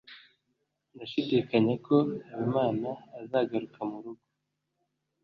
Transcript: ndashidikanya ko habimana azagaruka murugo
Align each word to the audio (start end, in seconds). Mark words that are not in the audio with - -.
ndashidikanya 0.93 1.73
ko 1.85 1.95
habimana 2.29 2.89
azagaruka 3.21 3.79
murugo 3.89 4.23